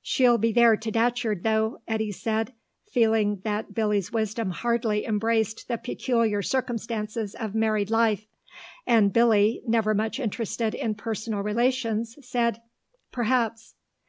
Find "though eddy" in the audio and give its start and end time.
1.42-2.12